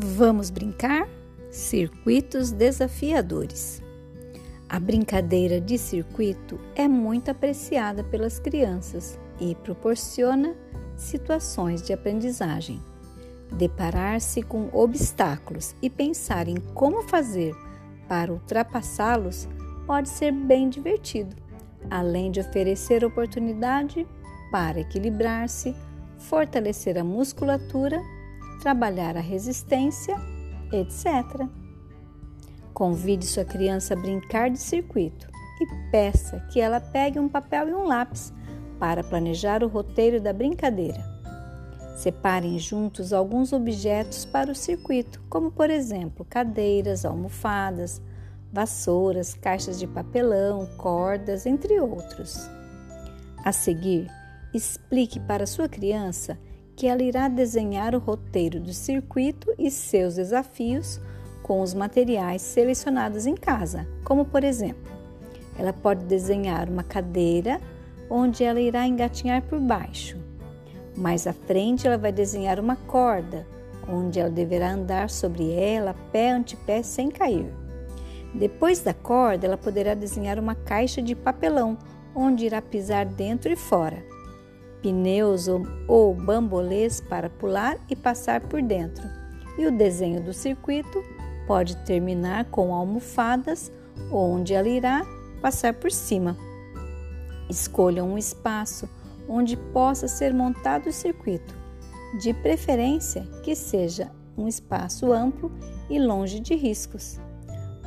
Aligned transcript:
Vamos 0.00 0.48
brincar? 0.48 1.08
Circuitos 1.50 2.52
desafiadores. 2.52 3.82
A 4.68 4.78
brincadeira 4.78 5.60
de 5.60 5.76
circuito 5.76 6.60
é 6.76 6.86
muito 6.86 7.32
apreciada 7.32 8.04
pelas 8.04 8.38
crianças 8.38 9.18
e 9.40 9.56
proporciona 9.56 10.54
situações 10.96 11.82
de 11.82 11.92
aprendizagem. 11.92 12.80
Deparar-se 13.50 14.40
com 14.40 14.68
obstáculos 14.72 15.74
e 15.82 15.90
pensar 15.90 16.46
em 16.46 16.60
como 16.74 17.02
fazer 17.02 17.52
para 18.06 18.32
ultrapassá-los 18.32 19.48
pode 19.84 20.10
ser 20.10 20.30
bem 20.30 20.68
divertido, 20.68 21.34
além 21.90 22.30
de 22.30 22.38
oferecer 22.38 23.04
oportunidade 23.04 24.06
para 24.52 24.78
equilibrar-se, 24.78 25.74
fortalecer 26.18 26.96
a 26.96 27.02
musculatura, 27.02 28.00
trabalhar 28.58 29.16
a 29.16 29.20
resistência, 29.20 30.16
etc. 30.72 31.46
Convide 32.74 33.26
sua 33.26 33.44
criança 33.44 33.94
a 33.94 33.96
brincar 33.96 34.50
de 34.50 34.58
circuito 34.58 35.28
e 35.60 35.90
peça 35.90 36.40
que 36.50 36.60
ela 36.60 36.80
pegue 36.80 37.18
um 37.18 37.28
papel 37.28 37.68
e 37.68 37.74
um 37.74 37.84
lápis 37.84 38.32
para 38.78 39.02
planejar 39.02 39.64
o 39.64 39.68
roteiro 39.68 40.20
da 40.20 40.32
brincadeira. 40.32 41.04
Separem 41.96 42.58
juntos 42.58 43.12
alguns 43.12 43.52
objetos 43.52 44.24
para 44.24 44.52
o 44.52 44.54
circuito, 44.54 45.20
como 45.28 45.50
por 45.50 45.68
exemplo 45.68 46.24
cadeiras, 46.24 47.04
almofadas, 47.04 48.00
vassouras, 48.52 49.34
caixas 49.34 49.78
de 49.78 49.86
papelão, 49.86 50.68
cordas, 50.76 51.44
entre 51.44 51.80
outros. 51.80 52.48
A 53.44 53.50
seguir, 53.50 54.08
explique 54.54 55.18
para 55.18 55.46
sua 55.46 55.68
criança 55.68 56.38
que 56.78 56.86
ela 56.86 57.02
irá 57.02 57.26
desenhar 57.26 57.92
o 57.92 57.98
roteiro 57.98 58.60
do 58.60 58.72
circuito 58.72 59.52
e 59.58 59.68
seus 59.68 60.14
desafios 60.14 61.00
com 61.42 61.60
os 61.60 61.74
materiais 61.74 62.40
selecionados 62.40 63.26
em 63.26 63.34
casa, 63.34 63.84
como 64.04 64.24
por 64.24 64.44
exemplo, 64.44 64.92
ela 65.58 65.72
pode 65.72 66.04
desenhar 66.04 66.68
uma 66.68 66.84
cadeira 66.84 67.60
onde 68.08 68.44
ela 68.44 68.60
irá 68.60 68.86
engatinhar 68.86 69.42
por 69.42 69.58
baixo. 69.58 70.16
Mais 70.96 71.26
à 71.26 71.32
frente, 71.32 71.84
ela 71.84 71.98
vai 71.98 72.12
desenhar 72.12 72.60
uma 72.60 72.76
corda, 72.76 73.44
onde 73.88 74.20
ela 74.20 74.30
deverá 74.30 74.70
andar 74.70 75.10
sobre 75.10 75.50
ela, 75.50 75.96
pé 76.12 76.30
ante 76.30 76.54
pé, 76.54 76.84
sem 76.84 77.10
cair. 77.10 77.52
Depois 78.32 78.78
da 78.78 78.94
corda, 78.94 79.48
ela 79.48 79.58
poderá 79.58 79.94
desenhar 79.94 80.38
uma 80.38 80.54
caixa 80.54 81.02
de 81.02 81.16
papelão, 81.16 81.76
onde 82.14 82.46
irá 82.46 82.62
pisar 82.62 83.04
dentro 83.04 83.52
e 83.52 83.56
fora. 83.56 84.07
Pneus 84.82 85.48
ou, 85.48 85.66
ou 85.86 86.14
bambolês 86.14 87.00
para 87.00 87.28
pular 87.28 87.78
e 87.88 87.96
passar 87.96 88.40
por 88.40 88.62
dentro. 88.62 89.06
E 89.58 89.66
o 89.66 89.76
desenho 89.76 90.22
do 90.22 90.32
circuito 90.32 91.02
pode 91.46 91.76
terminar 91.78 92.44
com 92.46 92.74
almofadas, 92.74 93.72
onde 94.12 94.54
ela 94.54 94.68
irá 94.68 95.04
passar 95.40 95.74
por 95.74 95.90
cima. 95.90 96.36
Escolha 97.48 98.04
um 98.04 98.18
espaço 98.18 98.88
onde 99.28 99.56
possa 99.56 100.08
ser 100.08 100.32
montado 100.32 100.88
o 100.88 100.92
circuito, 100.92 101.54
de 102.20 102.32
preferência 102.32 103.22
que 103.42 103.54
seja 103.54 104.10
um 104.36 104.46
espaço 104.46 105.12
amplo 105.12 105.50
e 105.90 105.98
longe 105.98 106.40
de 106.40 106.54
riscos. 106.54 107.18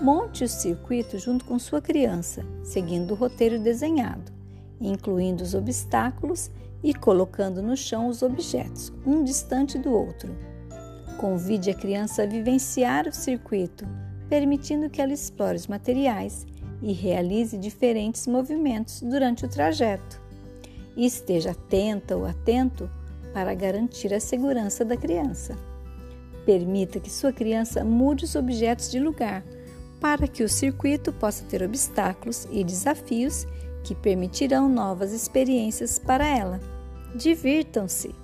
Monte 0.01 0.43
o 0.43 0.49
circuito 0.49 1.17
junto 1.17 1.45
com 1.45 1.57
sua 1.57 1.81
criança, 1.81 2.43
seguindo 2.63 3.11
o 3.11 3.15
roteiro 3.15 3.59
desenhado, 3.59 4.31
incluindo 4.79 5.43
os 5.43 5.53
obstáculos 5.53 6.51
e 6.83 6.93
colocando 6.93 7.61
no 7.61 7.77
chão 7.77 8.07
os 8.07 8.21
objetos, 8.21 8.91
um 9.05 9.23
distante 9.23 9.77
do 9.77 9.91
outro. 9.91 10.35
Convide 11.17 11.69
a 11.69 11.75
criança 11.75 12.23
a 12.23 12.25
vivenciar 12.25 13.07
o 13.07 13.13
circuito, 13.13 13.87
permitindo 14.27 14.89
que 14.89 15.01
ela 15.01 15.13
explore 15.13 15.55
os 15.55 15.67
materiais 15.67 16.45
e 16.81 16.93
realize 16.93 17.57
diferentes 17.57 18.25
movimentos 18.25 19.01
durante 19.01 19.45
o 19.45 19.49
trajeto. 19.49 20.19
E 20.95 21.05
esteja 21.05 21.51
atenta 21.51 22.17
ou 22.17 22.25
atento 22.25 22.89
para 23.33 23.53
garantir 23.53 24.13
a 24.13 24.19
segurança 24.19 24.83
da 24.83 24.97
criança. 24.97 25.55
Permita 26.45 26.99
que 26.99 27.09
sua 27.09 27.31
criança 27.31 27.83
mude 27.83 28.25
os 28.25 28.35
objetos 28.35 28.89
de 28.89 28.99
lugar 28.99 29.43
para 29.99 30.27
que 30.27 30.43
o 30.43 30.49
circuito 30.49 31.13
possa 31.13 31.45
ter 31.45 31.61
obstáculos 31.61 32.47
e 32.51 32.63
desafios 32.63 33.45
que 33.83 33.95
permitirão 33.95 34.69
novas 34.69 35.11
experiências 35.11 35.99
para 35.99 36.25
ela. 36.25 36.59
Divirtam-se! 37.15 38.15